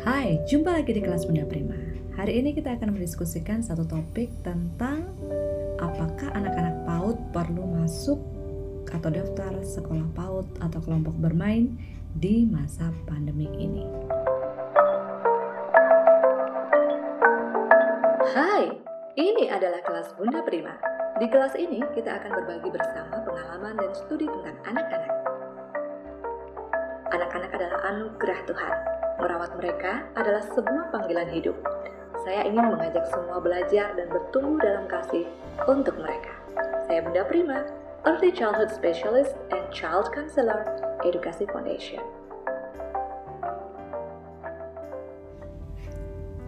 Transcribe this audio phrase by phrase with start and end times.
[0.00, 1.76] Hai, jumpa lagi di kelas Bunda Prima.
[2.16, 5.12] Hari ini kita akan mendiskusikan satu topik tentang
[5.76, 8.16] apakah anak-anak PAUD perlu masuk
[8.88, 11.76] atau daftar sekolah PAUD atau kelompok bermain
[12.16, 13.84] di masa pandemi ini.
[18.32, 18.72] Hai,
[19.20, 20.80] ini adalah kelas Bunda Prima.
[21.20, 25.12] Di kelas ini kita akan berbagi bersama pengalaman dan studi tentang anak-anak.
[27.12, 28.89] Anak-anak adalah anugerah Tuhan.
[29.20, 31.52] Merawat mereka adalah sebuah panggilan hidup.
[32.24, 35.28] Saya ingin mengajak semua belajar dan bertumbuh dalam kasih
[35.68, 36.32] untuk mereka.
[36.88, 37.68] Saya Bunda Prima,
[38.08, 40.64] Early Childhood Specialist and Child Counselor,
[41.04, 42.00] Edukasi Foundation.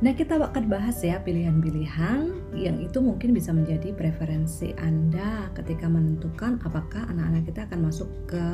[0.01, 6.59] Nah, kita akan bahas ya pilihan-pilihan yang itu mungkin bisa menjadi preferensi Anda ketika menentukan
[6.65, 8.49] apakah anak-anak kita akan masuk ke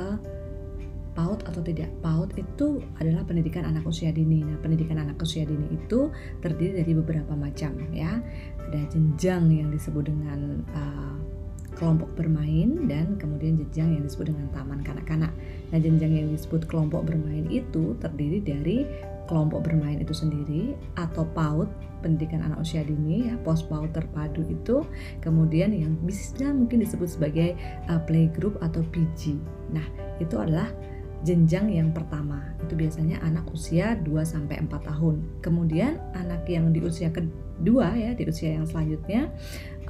[1.18, 1.90] PAUD atau tidak.
[1.98, 4.46] PAUD itu adalah pendidikan anak usia dini.
[4.46, 8.22] Nah, pendidikan anak usia dini itu terdiri dari beberapa macam ya.
[8.70, 11.18] Ada jenjang yang disebut dengan uh,
[11.74, 15.34] kelompok bermain dan kemudian jenjang yang disebut dengan taman kanak-kanak.
[15.74, 18.86] Nah, jenjang yang disebut kelompok bermain itu terdiri dari
[19.26, 21.68] kelompok bermain itu sendiri atau PAUD
[22.00, 24.86] pendidikan anak usia dini ya pos PAUD terpadu itu
[25.20, 27.58] kemudian yang bisa mungkin disebut sebagai
[27.90, 29.36] uh, playgroup atau PG.
[29.74, 29.84] Nah,
[30.22, 30.72] itu adalah
[31.26, 35.42] jenjang yang pertama itu biasanya anak usia 2 sampai 4 tahun.
[35.42, 39.32] Kemudian anak yang di usia kedua ya, di usia yang selanjutnya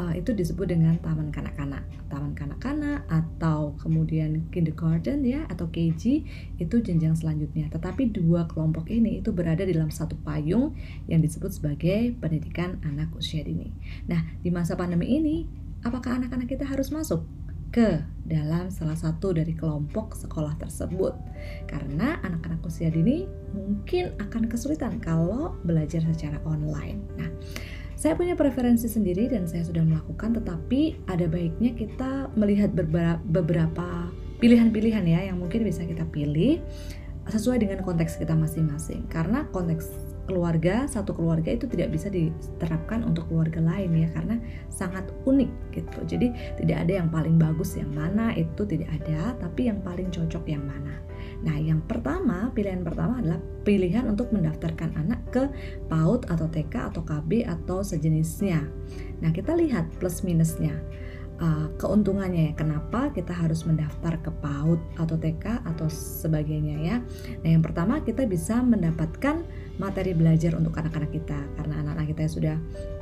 [0.00, 1.84] uh, itu disebut dengan taman kanak-kanak.
[2.08, 6.24] Taman kanak-kanak atau kemudian kindergarten ya atau KG
[6.56, 7.68] itu jenjang selanjutnya.
[7.68, 10.72] Tetapi dua kelompok ini itu berada dalam satu payung
[11.10, 13.68] yang disebut sebagai pendidikan anak usia dini.
[14.08, 15.44] Nah, di masa pandemi ini
[15.84, 17.22] apakah anak-anak kita harus masuk
[17.68, 21.16] ke dalam salah satu dari kelompok sekolah tersebut.
[21.68, 27.00] Karena anak-anak usia dini mungkin akan kesulitan kalau belajar secara online.
[27.16, 27.28] Nah,
[27.98, 32.70] saya punya preferensi sendiri dan saya sudah melakukan tetapi ada baiknya kita melihat
[33.26, 36.62] beberapa pilihan-pilihan ya yang mungkin bisa kita pilih
[37.28, 39.04] sesuai dengan konteks kita masing-masing.
[39.10, 44.36] Karena konteks keluarga satu keluarga itu tidak bisa diterapkan untuk keluarga lain ya karena
[44.68, 45.98] sangat unik gitu.
[46.04, 46.28] Jadi
[46.60, 50.62] tidak ada yang paling bagus yang mana itu tidak ada tapi yang paling cocok yang
[50.68, 51.00] mana.
[51.42, 55.48] Nah yang pertama pilihan pertama adalah pilihan untuk mendaftarkan anak ke
[55.88, 58.68] PAUD atau TK atau KB atau sejenisnya.
[59.24, 60.76] Nah kita lihat plus minusnya
[61.38, 66.96] uh, keuntungannya ya kenapa kita harus mendaftar ke PAUD atau TK atau sebagainya ya.
[67.42, 69.42] Nah yang pertama kita bisa mendapatkan
[69.78, 72.56] materi belajar untuk anak-anak kita karena anak-anak kita sudah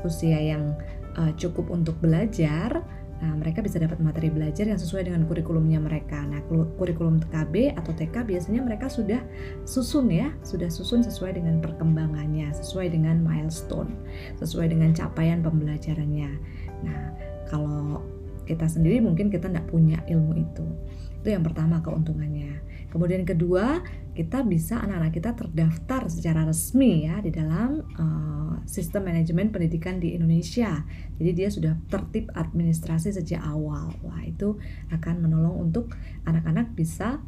[0.05, 0.77] usia yang
[1.17, 2.85] uh, cukup untuk belajar.
[3.17, 6.21] Nah, mereka bisa dapat materi belajar yang sesuai dengan kurikulumnya mereka.
[6.29, 6.45] Nah,
[6.77, 9.25] kurikulum KB atau TK biasanya mereka sudah
[9.65, 13.97] susun ya, sudah susun sesuai dengan perkembangannya, sesuai dengan milestone,
[14.37, 16.31] sesuai dengan capaian pembelajarannya.
[16.85, 17.03] Nah,
[17.49, 18.05] kalau
[18.47, 20.67] kita sendiri mungkin kita tidak punya ilmu itu.
[21.21, 22.63] Itu yang pertama keuntungannya.
[22.87, 23.83] Kemudian kedua,
[24.15, 30.15] kita bisa anak-anak kita terdaftar secara resmi ya di dalam uh, sistem manajemen pendidikan di
[30.15, 30.87] Indonesia.
[31.19, 33.93] Jadi dia sudah tertib administrasi sejak awal.
[34.07, 34.57] Wah, itu
[34.95, 35.93] akan menolong untuk
[36.25, 37.21] anak-anak bisa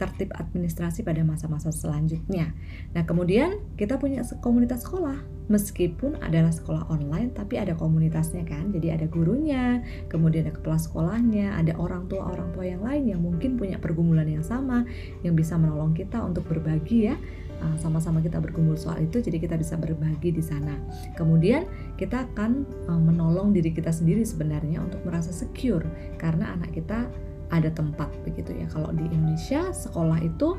[0.00, 2.56] tertib administrasi pada masa-masa selanjutnya.
[2.96, 5.20] Nah, kemudian kita punya komunitas sekolah.
[5.52, 8.72] Meskipun adalah sekolah online, tapi ada komunitasnya kan.
[8.72, 13.60] Jadi ada gurunya, kemudian ada kepala sekolahnya, ada orang tua-orang tua yang lain yang mungkin
[13.60, 14.88] punya pergumulan yang sama,
[15.20, 17.18] yang bisa menolong kita untuk berbagi ya
[17.60, 20.80] ah, sama-sama kita bergumul soal itu jadi kita bisa berbagi di sana
[21.14, 21.68] kemudian
[22.00, 25.84] kita akan ah, menolong diri kita sendiri sebenarnya untuk merasa secure
[26.16, 27.08] karena anak kita
[27.50, 28.66] ada tempat begitu ya.
[28.70, 30.54] Kalau di Indonesia sekolah itu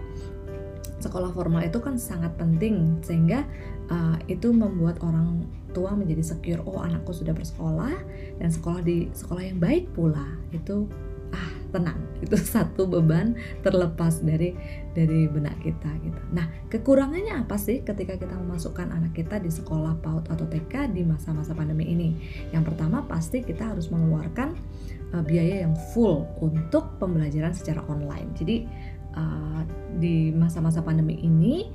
[1.01, 3.43] sekolah formal itu kan sangat penting sehingga
[3.89, 7.95] uh, itu membuat orang tua menjadi secure oh anakku sudah bersekolah
[8.37, 10.85] dan sekolah di sekolah yang baik pula itu
[11.31, 13.33] ah tenang itu satu beban
[13.65, 14.53] terlepas dari
[14.91, 16.21] dari benak kita gitu.
[16.35, 21.01] Nah kekurangannya apa sih ketika kita memasukkan anak kita di sekolah PAUD atau TK di
[21.07, 22.09] masa-masa pandemi ini?
[22.51, 24.53] Yang pertama pasti kita harus mengeluarkan
[25.13, 28.31] uh, biaya yang full untuk pembelajaran secara online.
[28.35, 28.67] Jadi
[29.15, 29.61] uh,
[29.99, 31.67] di masa-masa pandemi ini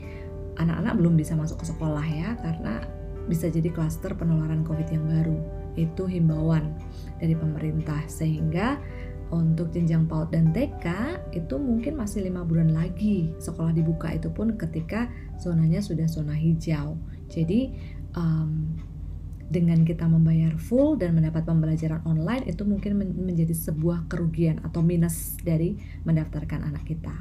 [0.56, 2.80] anak-anak belum bisa masuk ke sekolah ya karena
[3.26, 5.38] bisa jadi klaster penularan COVID yang baru.
[5.76, 6.72] Itu himbauan
[7.20, 8.80] dari pemerintah sehingga
[9.34, 10.86] untuk jenjang PAUD dan TK
[11.34, 15.10] itu mungkin masih lima bulan lagi sekolah dibuka itu pun ketika
[15.42, 16.94] zonanya sudah zona hijau.
[17.26, 17.74] Jadi
[18.14, 18.78] um,
[19.46, 25.38] dengan kita membayar full dan mendapat pembelajaran online itu mungkin menjadi sebuah kerugian atau minus
[25.38, 27.14] dari mendaftarkan anak kita.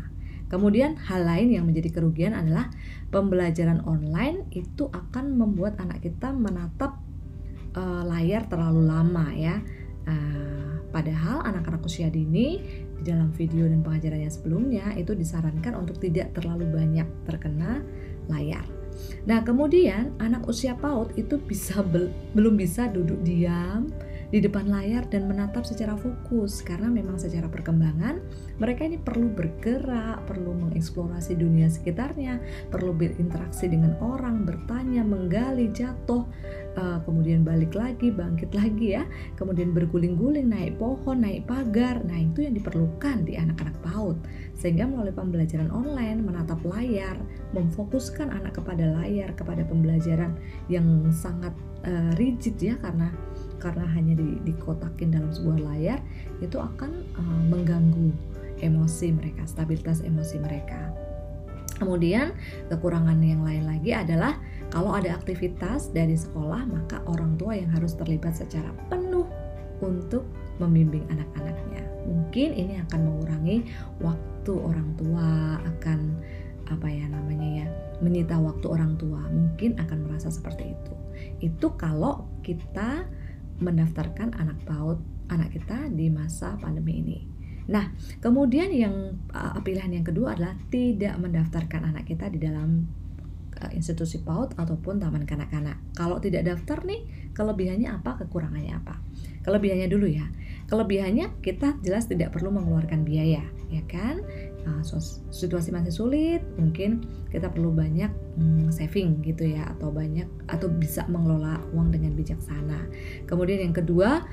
[0.45, 2.69] Kemudian hal lain yang menjadi kerugian adalah
[3.09, 7.01] pembelajaran online itu akan membuat anak kita menatap
[7.73, 9.57] uh, layar terlalu lama ya.
[10.05, 12.61] Uh, padahal anak-anak usia dini
[13.01, 17.81] di dalam video dan pengajarannya sebelumnya itu disarankan untuk tidak terlalu banyak terkena
[18.29, 18.84] layar.
[19.25, 21.81] Nah, kemudian anak usia PAUD itu bisa
[22.33, 23.89] belum bisa duduk diam
[24.35, 28.19] di depan layar dan menatap secara fokus karena memang secara perkembangan
[28.59, 36.23] mereka ini perlu bergerak, perlu mengeksplorasi dunia sekitarnya, perlu berinteraksi dengan orang, bertanya, menggali, jatuh,
[36.79, 39.03] uh, kemudian balik lagi, bangkit lagi ya,
[39.35, 41.99] kemudian berguling-guling naik pohon, naik pagar.
[42.07, 44.23] Nah, itu yang diperlukan di anak-anak PAUD.
[44.55, 47.19] Sehingga melalui pembelajaran online, menatap layar,
[47.51, 50.31] memfokuskan anak kepada layar, kepada pembelajaran
[50.71, 51.51] yang sangat
[51.83, 53.11] uh, rigid ya karena
[53.61, 55.99] karena hanya di, dikotakin dalam sebuah layar
[56.39, 58.11] itu akan uh, mengganggu
[58.63, 60.91] emosi mereka, stabilitas emosi mereka.
[61.75, 62.31] Kemudian
[62.71, 64.39] kekurangan yang lain lagi adalah
[64.71, 69.27] kalau ada aktivitas dari sekolah maka orang tua yang harus terlibat secara penuh
[69.83, 70.23] untuk
[70.63, 71.83] membimbing anak-anaknya.
[72.07, 73.67] Mungkin ini akan mengurangi
[73.99, 76.15] waktu orang tua akan
[76.65, 77.67] apa ya namanya ya
[78.01, 80.93] menyita waktu orang tua mungkin akan merasa seperti itu
[81.45, 83.05] itu kalau kita
[83.59, 84.99] mendaftarkan anak PAUD
[85.29, 87.19] anak kita di masa pandemi ini.
[87.65, 87.89] Nah,
[88.21, 92.85] kemudian yang uh, pilihan yang kedua adalah tidak mendaftarkan anak kita di dalam
[93.57, 95.81] uh, institusi PAUD ataupun taman kanak-kanak.
[95.97, 99.01] Kalau tidak daftar nih, kelebihannya apa, kekurangannya apa?
[99.41, 100.29] Kelebihannya dulu ya.
[100.69, 103.41] Kelebihannya kita jelas tidak perlu mengeluarkan biaya,
[103.73, 104.21] ya kan?
[104.65, 104.83] Uh,
[105.31, 111.05] situasi masih sulit mungkin kita perlu banyak hmm, saving gitu ya atau banyak atau bisa
[111.07, 112.89] mengelola uang dengan bijaksana
[113.29, 114.25] kemudian yang kedua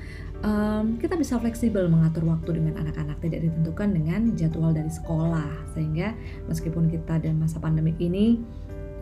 [0.43, 6.17] um, kita bisa fleksibel mengatur waktu dengan anak-anak tidak ditentukan dengan jadwal dari sekolah sehingga
[6.49, 8.41] meskipun kita dalam masa pandemi ini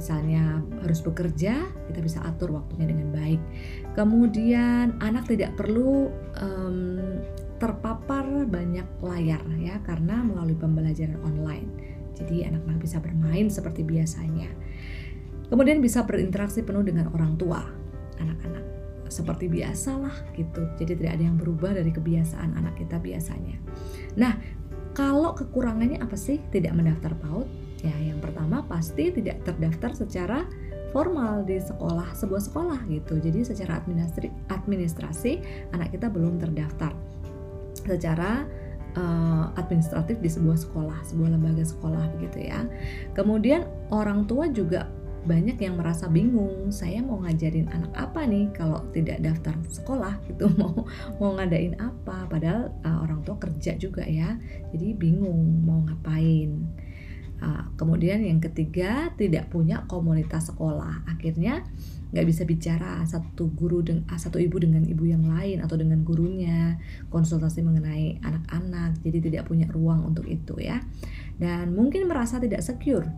[0.01, 3.37] misalnya harus bekerja, kita bisa atur waktunya dengan baik.
[3.93, 6.09] Kemudian anak tidak perlu
[6.41, 7.21] um,
[7.61, 11.69] terpapar banyak layar ya karena melalui pembelajaran online.
[12.17, 14.49] Jadi anak-anak bisa bermain seperti biasanya.
[15.45, 17.61] Kemudian bisa berinteraksi penuh dengan orang tua
[18.17, 18.65] anak-anak
[19.13, 20.65] seperti biasa lah gitu.
[20.81, 23.61] Jadi tidak ada yang berubah dari kebiasaan anak kita biasanya.
[24.17, 24.33] Nah,
[24.97, 27.45] kalau kekurangannya apa sih tidak mendaftar PAUD?
[27.85, 30.49] Ya, yang pertama pasti tidak terdaftar secara
[30.89, 33.21] formal di sekolah sebuah sekolah gitu.
[33.21, 35.31] Jadi secara administrasi, administrasi
[35.77, 36.91] anak kita belum terdaftar
[37.83, 38.45] secara
[38.95, 42.65] uh, administratif di sebuah sekolah, sebuah lembaga sekolah begitu ya.
[43.15, 44.87] Kemudian orang tua juga
[45.21, 50.49] banyak yang merasa bingung, saya mau ngajarin anak apa nih kalau tidak daftar sekolah gitu,
[50.57, 50.73] mau
[51.21, 54.37] mau ngadain apa padahal uh, orang tua kerja juga ya.
[54.73, 56.65] Jadi bingung mau ngapain.
[57.41, 61.09] Uh, kemudian yang ketiga tidak punya komunitas sekolah.
[61.09, 61.65] Akhirnya
[62.13, 66.77] nggak bisa bicara satu guru dengan satu ibu dengan ibu yang lain atau dengan gurunya
[67.09, 69.01] konsultasi mengenai anak-anak.
[69.01, 70.85] Jadi tidak punya ruang untuk itu ya.
[71.41, 73.09] Dan mungkin merasa tidak secure.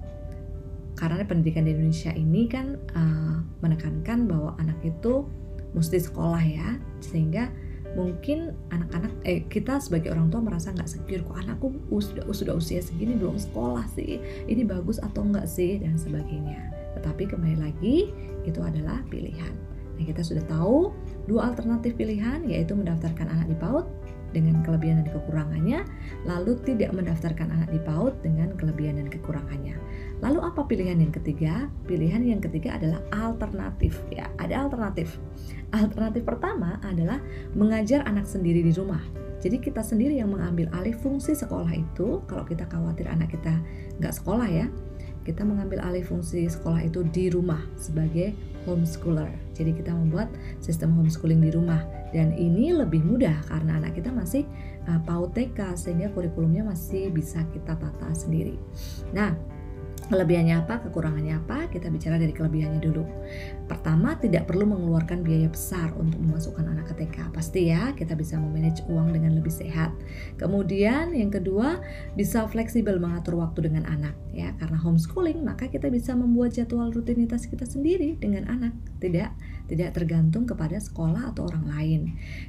[0.96, 5.28] Karena pendidikan di Indonesia ini kan uh, menekankan bahwa anak itu
[5.75, 6.80] mesti sekolah ya.
[7.04, 7.52] Sehingga
[7.94, 12.81] mungkin anak-anak eh kita sebagai orang tua merasa nggak secure kok anakku sudah sudah usia
[12.81, 14.18] segini belum sekolah sih?
[14.50, 15.77] Ini bagus atau enggak sih?
[15.82, 16.74] Dan sebagainya.
[17.00, 18.10] Tetapi kembali lagi
[18.46, 19.53] itu adalah pilihan.
[19.94, 20.89] Nah, kita sudah tahu
[21.29, 23.86] dua alternatif pilihan yaitu mendaftarkan anak di PAUD
[24.34, 25.86] dengan kelebihan dan kekurangannya,
[26.25, 29.78] lalu tidak mendaftarkan anak di PAUD dengan kelebihan dan kekurangannya.
[30.20, 31.70] Lalu apa pilihan yang ketiga?
[31.86, 34.28] Pilihan yang ketiga adalah alternatif ya.
[34.42, 35.22] Ada alternatif.
[35.72, 37.22] Alternatif pertama adalah
[37.54, 39.02] mengajar anak sendiri di rumah.
[39.44, 42.24] Jadi kita sendiri yang mengambil alih fungsi sekolah itu.
[42.32, 43.60] Kalau kita khawatir anak kita
[44.00, 44.72] nggak sekolah ya,
[45.28, 48.32] kita mengambil alih fungsi sekolah itu di rumah sebagai
[48.63, 49.28] homeschooler.
[49.52, 50.32] Jadi kita membuat
[50.63, 54.46] sistem homeschooling di rumah dan ini lebih mudah karena anak kita masih
[54.86, 58.55] uh, PAUD TK sehingga kurikulumnya masih bisa kita tata sendiri.
[59.12, 59.34] Nah,
[60.13, 61.74] Kelebihannya apa, kekurangannya apa?
[61.74, 63.01] Kita bicara dari kelebihannya dulu.
[63.65, 67.34] Pertama, tidak perlu mengeluarkan biaya besar untuk memasukkan anak ke TK.
[67.34, 69.89] Pasti ya, kita bisa memanage uang dengan lebih sehat.
[70.38, 71.82] Kemudian, yang kedua,
[72.13, 74.53] bisa fleksibel mengatur waktu dengan anak ya.
[74.62, 78.77] Karena homeschooling, maka kita bisa membuat jadwal rutinitas kita sendiri dengan anak.
[79.01, 79.34] Tidak
[79.65, 82.01] tidak tergantung kepada sekolah atau orang lain.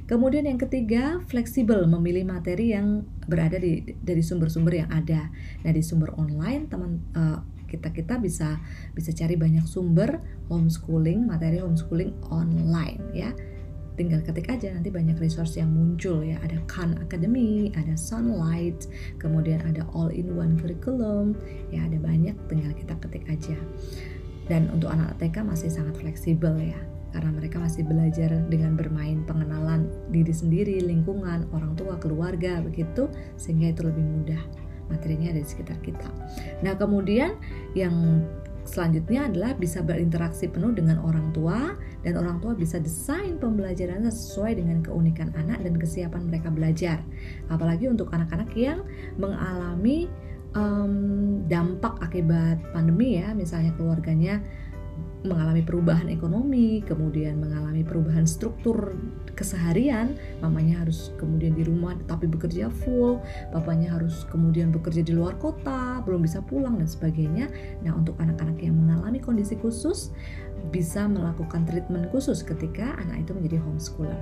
[0.05, 5.33] Kemudian yang ketiga, fleksibel memilih materi yang berada di dari sumber-sumber yang ada.
[5.65, 7.39] Nah, di sumber online teman uh,
[7.75, 8.57] kita kita bisa
[8.95, 13.35] bisa cari banyak sumber homeschooling, materi homeschooling online ya.
[13.95, 16.35] tinggal ketik aja nanti banyak resource yang muncul ya.
[16.43, 18.91] Ada Khan Academy ada Sunlight
[19.23, 21.31] kemudian ada all in one curriculum
[21.71, 23.55] ya ada banyak tinggal kita ketik aja.
[24.51, 26.75] Dan untuk anak TK masih sangat fleksibel ya
[27.15, 33.07] karena mereka masih belajar dengan bermain pengenalan diri sendiri, lingkungan, orang tua, keluarga begitu
[33.39, 36.07] sehingga itu lebih mudah materinya ada di sekitar kita.
[36.61, 37.37] Nah, kemudian
[37.73, 38.25] yang
[38.65, 44.57] selanjutnya adalah bisa berinteraksi penuh dengan orang tua dan orang tua bisa desain pembelajaran sesuai
[44.57, 46.97] dengan keunikan anak dan kesiapan mereka belajar.
[47.53, 48.81] Apalagi untuk anak-anak yang
[49.21, 50.09] mengalami
[50.57, 54.41] um, dampak akibat pandemi ya, misalnya keluarganya
[55.25, 58.95] mengalami perubahan ekonomi, kemudian mengalami perubahan struktur
[59.35, 63.19] keseharian, mamanya harus kemudian di rumah tapi bekerja full,
[63.51, 67.51] bapaknya harus kemudian bekerja di luar kota, belum bisa pulang dan sebagainya.
[67.83, 70.15] Nah, untuk anak-anak yang mengalami kondisi khusus
[70.71, 74.17] bisa melakukan treatment khusus ketika anak itu menjadi homeschooler.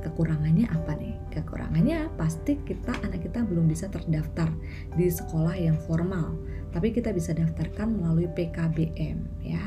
[0.00, 1.12] Kekurangannya apa nih?
[1.28, 4.48] Kekurangannya pasti kita anak kita belum bisa terdaftar
[4.96, 6.40] di sekolah yang formal,
[6.72, 9.60] tapi kita bisa daftarkan melalui PKBM ya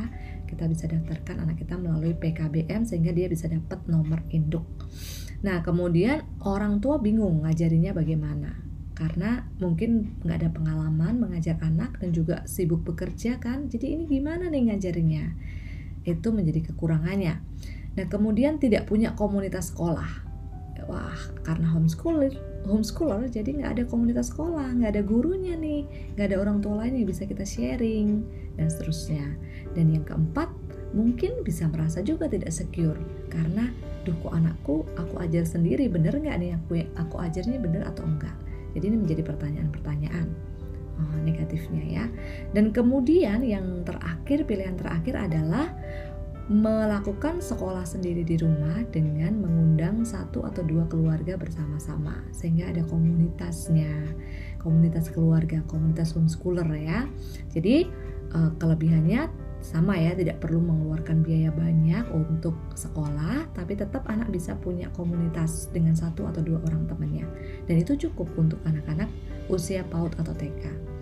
[0.54, 4.64] kita bisa daftarkan anak kita melalui PKBM sehingga dia bisa dapat nomor induk.
[5.44, 8.62] Nah, kemudian orang tua bingung ngajarinya bagaimana.
[8.94, 13.68] Karena mungkin nggak ada pengalaman mengajar anak dan juga sibuk bekerja kan.
[13.68, 15.26] Jadi ini gimana nih ngajarinya
[16.06, 17.42] itu menjadi kekurangannya.
[17.94, 20.23] Nah kemudian tidak punya komunitas sekolah
[20.88, 22.36] wah karena homeschooler
[22.68, 25.84] homeschooler jadi nggak ada komunitas sekolah nggak ada gurunya nih
[26.16, 28.24] nggak ada orang tua lain yang bisa kita sharing
[28.58, 29.26] dan seterusnya.
[29.74, 30.50] Dan yang keempat,
[30.94, 32.98] mungkin bisa merasa juga tidak secure
[33.34, 33.74] karena
[34.04, 38.36] duh kok anakku aku ajar sendiri bener nggak nih aku aku ajarnya bener atau enggak?
[38.74, 40.28] Jadi ini menjadi pertanyaan-pertanyaan
[41.02, 42.06] oh, negatifnya ya.
[42.52, 45.72] Dan kemudian yang terakhir pilihan terakhir adalah
[46.52, 54.12] melakukan sekolah sendiri di rumah dengan mengundang satu atau dua keluarga bersama-sama sehingga ada komunitasnya
[54.60, 57.08] komunitas keluarga komunitas homeschooler ya.
[57.56, 57.88] Jadi
[58.36, 59.32] eh, kelebihannya
[59.64, 65.72] sama ya tidak perlu mengeluarkan biaya banyak untuk sekolah tapi tetap anak bisa punya komunitas
[65.72, 67.24] dengan satu atau dua orang temannya.
[67.72, 69.08] Dan itu cukup untuk anak-anak
[69.48, 70.94] usia PAUD atau TK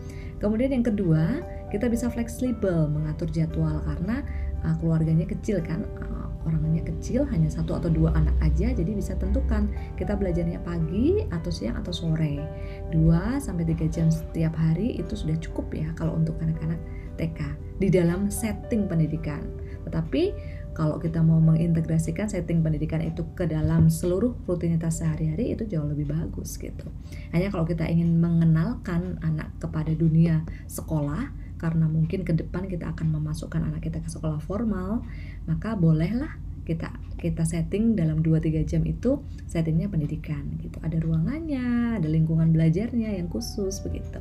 [0.42, 4.26] kemudian yang kedua kita bisa fleksibel mengatur jadwal karena
[4.66, 9.14] uh, keluarganya kecil kan uh, orangnya kecil hanya satu atau dua anak aja jadi bisa
[9.18, 12.42] tentukan kita belajarnya pagi atau siang atau sore
[12.90, 16.82] 2 sampai 3 jam setiap hari itu sudah cukup ya kalau untuk anak-anak
[17.22, 17.40] TK
[17.78, 19.42] di dalam setting pendidikan.
[19.86, 20.24] Tetapi
[20.72, 26.10] kalau kita mau mengintegrasikan setting pendidikan itu ke dalam seluruh rutinitas sehari-hari itu jauh lebih
[26.10, 26.88] bagus gitu.
[27.36, 33.14] Hanya kalau kita ingin mengenalkan anak kepada dunia sekolah karena mungkin ke depan kita akan
[33.14, 35.06] memasukkan anak kita ke sekolah formal,
[35.46, 36.34] maka bolehlah
[36.66, 36.90] kita
[37.22, 40.82] kita setting dalam 2-3 jam itu settingnya pendidikan gitu.
[40.82, 44.18] Ada ruangannya, ada lingkungan belajarnya yang khusus begitu.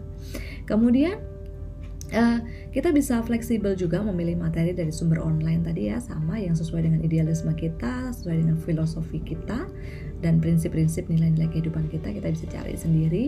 [0.68, 1.16] Kemudian
[2.10, 2.42] Uh,
[2.74, 7.06] kita bisa fleksibel juga memilih materi dari sumber online tadi ya sama yang sesuai dengan
[7.06, 9.70] idealisme kita, sesuai dengan filosofi kita
[10.20, 13.24] dan prinsip-prinsip nilai-nilai kehidupan kita kita bisa cari sendiri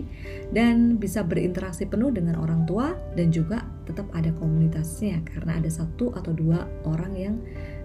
[0.53, 6.13] dan bisa berinteraksi penuh dengan orang tua dan juga tetap ada komunitasnya karena ada satu
[6.13, 7.35] atau dua orang yang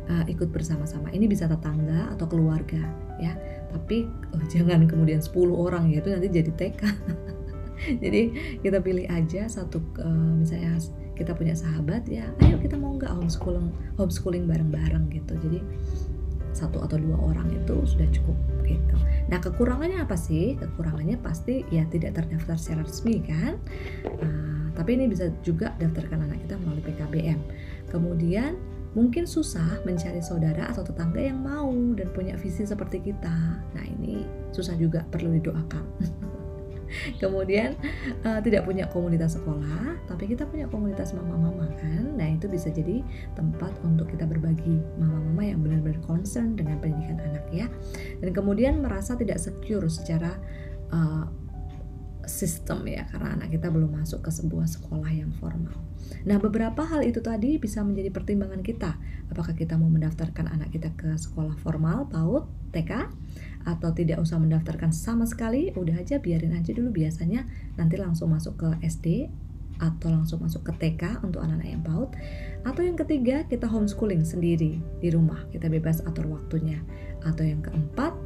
[0.08, 1.12] uh, ikut bersama-sama.
[1.12, 2.80] Ini bisa tetangga atau keluarga
[3.20, 3.36] ya.
[3.68, 6.80] Tapi oh, jangan kemudian 10 orang ya itu nanti jadi TK.
[8.02, 8.22] jadi
[8.64, 10.80] kita pilih aja satu uh, misalnya
[11.14, 15.58] kita punya sahabat ya ayo kita mau nggak homeschooling homeschooling bareng-bareng gitu jadi
[16.58, 18.34] satu atau dua orang itu sudah cukup
[18.66, 18.96] gitu.
[19.30, 20.58] Nah kekurangannya apa sih?
[20.58, 23.54] Kekurangannya pasti ya tidak terdaftar secara resmi kan.
[24.04, 27.40] Uh, tapi ini bisa juga daftarkan anak kita melalui PKBM.
[27.88, 28.58] Kemudian
[28.98, 33.62] mungkin susah mencari saudara atau tetangga yang mau dan punya visi seperti kita.
[33.74, 35.84] Nah ini susah juga perlu didoakan.
[37.22, 37.74] kemudian
[38.24, 43.04] uh, tidak punya komunitas sekolah tapi kita punya komunitas mama-mama kan nah itu bisa jadi
[43.36, 47.66] tempat untuk kita berbagi mama-mama yang benar-benar concern dengan pendidikan anak ya
[48.20, 50.36] dan kemudian merasa tidak secure secara
[50.92, 51.26] uh,
[52.28, 55.80] sistem ya karena anak kita belum masuk ke sebuah sekolah yang formal.
[56.28, 58.94] Nah, beberapa hal itu tadi bisa menjadi pertimbangan kita.
[59.28, 62.92] Apakah kita mau mendaftarkan anak kita ke sekolah formal, PAUD, TK
[63.68, 66.92] atau tidak usah mendaftarkan sama sekali, udah aja biarin aja dulu.
[66.92, 67.44] Biasanya
[67.76, 69.28] nanti langsung masuk ke SD
[69.78, 72.10] atau langsung masuk ke TK untuk anak-anak yang PAUD.
[72.66, 75.44] Atau yang ketiga kita homeschooling sendiri di rumah.
[75.54, 76.82] Kita bebas atur waktunya.
[77.22, 78.16] Atau yang keempat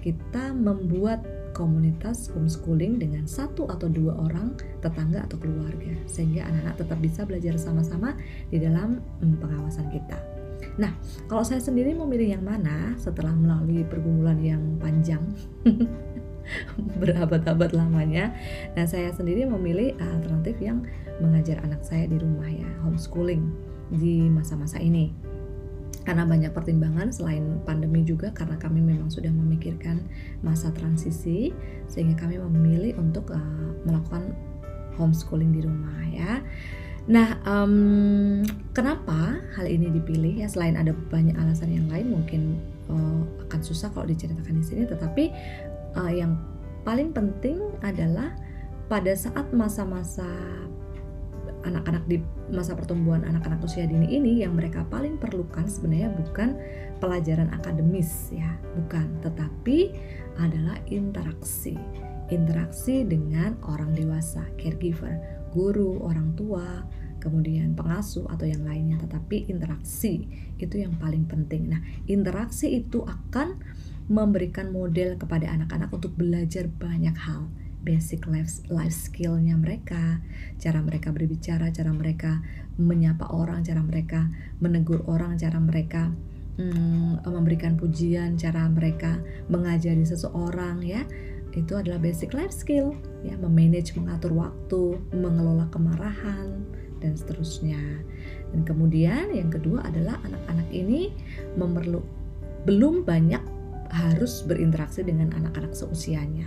[0.00, 6.98] kita membuat komunitas homeschooling dengan satu atau dua orang tetangga atau keluarga sehingga anak-anak tetap
[7.02, 8.16] bisa belajar sama-sama
[8.48, 10.29] di dalam mm, pengawasan kita.
[10.76, 10.92] Nah,
[11.26, 15.20] kalau saya sendiri memilih yang mana setelah melalui pergumulan yang panjang
[17.00, 18.34] berabad-abad lamanya,
[18.74, 20.82] nah saya sendiri memilih alternatif yang
[21.20, 23.44] mengajar anak saya di rumah ya, homeschooling
[23.90, 25.30] di masa-masa ini
[26.04, 30.00] karena banyak pertimbangan selain pandemi juga karena kami memang sudah memikirkan
[30.40, 31.52] masa transisi
[31.92, 34.32] sehingga kami memilih untuk uh, melakukan
[34.96, 36.40] homeschooling di rumah ya.
[37.10, 40.46] Nah, um, kenapa hal ini dipilih?
[40.46, 44.82] Ya selain ada banyak alasan yang lain mungkin uh, akan susah kalau diceritakan di sini,
[44.86, 45.34] tetapi
[45.98, 46.38] uh, yang
[46.86, 48.30] paling penting adalah
[48.86, 50.26] pada saat masa-masa
[51.66, 56.56] anak-anak di masa pertumbuhan anak-anak usia dini ini yang mereka paling perlukan sebenarnya bukan
[57.02, 59.98] pelajaran akademis ya, bukan, tetapi
[60.38, 61.74] adalah interaksi.
[62.30, 65.18] Interaksi dengan orang dewasa, caregiver,
[65.50, 66.86] guru, orang tua,
[67.20, 71.70] kemudian pengasuh atau yang lainnya, tetapi interaksi itu yang paling penting.
[71.70, 73.60] Nah, interaksi itu akan
[74.10, 77.46] memberikan model kepada anak-anak untuk belajar banyak hal
[77.80, 80.20] basic life life skillnya mereka,
[80.60, 82.44] cara mereka berbicara, cara mereka
[82.76, 84.28] menyapa orang, cara mereka
[84.60, 86.12] menegur orang, cara mereka
[86.60, 91.04] hmm, memberikan pujian, cara mereka mengajari seseorang ya
[91.50, 92.94] itu adalah basic life skill
[93.26, 96.62] ya memanage mengatur waktu mengelola kemarahan
[97.00, 97.80] dan seterusnya
[98.54, 101.12] dan kemudian yang kedua adalah anak-anak ini
[101.56, 102.00] memerlu
[102.68, 103.42] belum banyak
[103.90, 106.46] harus berinteraksi dengan anak-anak seusianya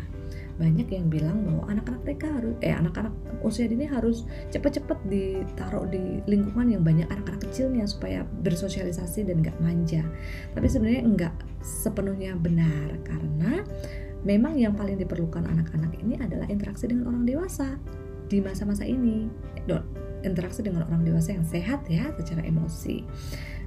[0.54, 6.22] banyak yang bilang bahwa anak-anak TK harus eh anak-anak usia dini harus cepat-cepat ditaruh di
[6.30, 10.06] lingkungan yang banyak anak-anak kecilnya supaya bersosialisasi dan nggak manja.
[10.54, 11.34] Tapi sebenarnya enggak
[11.66, 13.66] sepenuhnya benar karena
[14.22, 17.82] memang yang paling diperlukan anak-anak ini adalah interaksi dengan orang dewasa
[18.30, 19.26] di masa-masa ini.
[20.24, 23.04] Interaksi dengan orang dewasa yang sehat ya secara emosi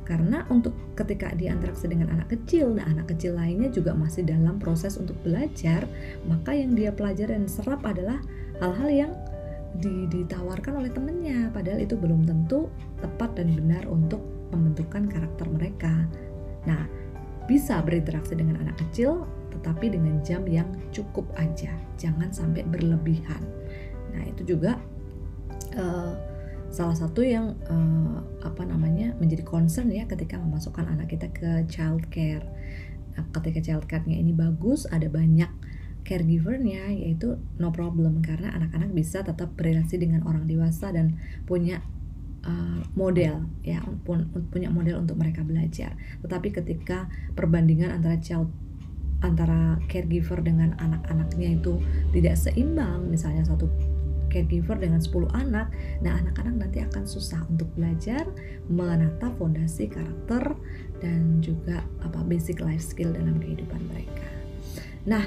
[0.06, 4.62] karena untuk ketika dia interaksi dengan anak kecil, nah anak kecil lainnya juga masih dalam
[4.62, 5.82] proses untuk belajar,
[6.30, 8.22] maka yang dia pelajari dan serap adalah
[8.62, 9.12] hal-hal yang
[9.82, 12.70] ditawarkan oleh temennya, padahal itu belum tentu
[13.02, 14.22] tepat dan benar untuk
[14.54, 16.06] pembentukan karakter mereka.
[16.70, 16.86] Nah,
[17.50, 19.26] bisa berinteraksi dengan anak kecil,
[19.58, 23.42] tetapi dengan jam yang cukup aja, jangan sampai berlebihan.
[24.14, 24.78] Nah, itu juga
[25.74, 26.14] uh,
[26.70, 32.06] salah satu yang uh, apa namanya menjadi concern ya ketika memasukkan anak kita ke child
[32.12, 32.44] care.
[33.16, 35.48] Nah, ketika child care-nya ini bagus, ada banyak
[36.06, 41.82] caregivernya yaitu no problem karena anak-anak bisa tetap berrelasi dengan orang dewasa dan punya
[42.46, 45.98] uh, model ya pun, punya model untuk mereka belajar.
[46.22, 48.48] Tetapi ketika perbandingan antara child
[49.24, 51.80] antara caregiver dengan anak-anaknya itu
[52.12, 53.66] tidak seimbang, misalnya satu
[54.28, 55.70] caregiver dengan 10 anak,
[56.02, 58.26] nah anak-anak nanti akan susah untuk belajar
[58.66, 60.54] menata fondasi karakter
[61.00, 64.26] dan juga apa basic life skill dalam kehidupan mereka.
[65.06, 65.24] Nah,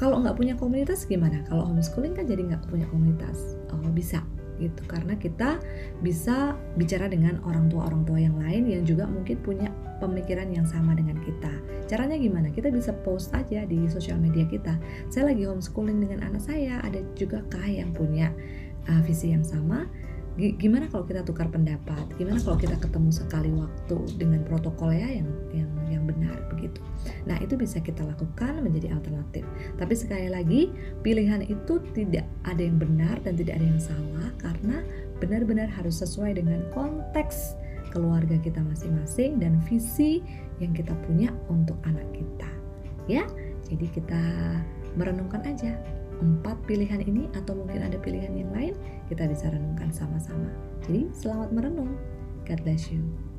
[0.00, 1.44] kalau nggak punya komunitas gimana?
[1.44, 4.24] Kalau homeschooling kan jadi nggak punya komunitas, oh, bisa
[4.60, 4.82] gitu.
[4.84, 5.56] Karena kita
[6.04, 10.64] bisa bicara dengan orang tua orang tua yang lain yang juga mungkin punya pemikiran yang
[10.68, 11.52] sama dengan kita.
[11.88, 12.48] Caranya gimana?
[12.52, 14.76] Kita bisa post aja di sosial media kita.
[15.08, 18.32] Saya lagi homeschooling dengan anak saya ada juga kah yang punya
[18.88, 19.84] uh, visi yang sama
[20.38, 22.06] gimana kalau kita tukar pendapat?
[22.16, 26.78] Gimana kalau kita ketemu sekali waktu dengan protokol ya yang yang yang benar begitu?
[27.26, 29.42] Nah itu bisa kita lakukan menjadi alternatif.
[29.76, 30.70] Tapi sekali lagi
[31.02, 34.80] pilihan itu tidak ada yang benar dan tidak ada yang salah karena
[35.18, 37.58] benar-benar harus sesuai dengan konteks
[37.90, 40.22] keluarga kita masing-masing dan visi
[40.62, 42.50] yang kita punya untuk anak kita.
[43.10, 43.26] Ya
[43.66, 44.22] jadi kita
[44.98, 45.78] merenungkan aja
[46.20, 48.74] empat pilihan ini atau mungkin ada pilihan yang lain
[49.08, 50.52] kita bisa renungkan sama-sama.
[50.84, 51.96] Jadi selamat merenung.
[52.44, 53.29] God bless you.